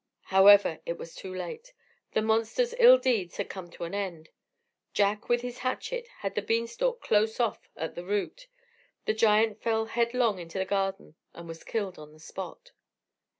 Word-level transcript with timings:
However, 0.33 0.79
it 0.83 0.97
was 0.97 1.13
too 1.13 1.31
late 1.31 1.73
the 2.13 2.23
monster's 2.23 2.73
ill 2.79 2.97
deeds 2.97 3.37
had 3.37 3.51
come 3.51 3.69
to 3.69 3.83
an 3.83 3.93
end. 3.93 4.29
Jack 4.95 5.29
with 5.29 5.41
his 5.41 5.59
hatchet 5.59 6.07
cut 6.23 6.33
the 6.33 6.41
bean 6.41 6.65
stalk 6.65 7.01
close 7.03 7.39
off 7.39 7.69
at 7.77 7.93
the 7.93 8.03
root; 8.03 8.47
the 9.05 9.13
giant 9.13 9.61
fell 9.61 9.85
headlong 9.85 10.39
into 10.39 10.57
the 10.57 10.65
garden, 10.65 11.17
and 11.35 11.47
was 11.47 11.63
killed 11.63 11.99
on 11.99 12.13
the 12.13 12.19
spot. 12.19 12.71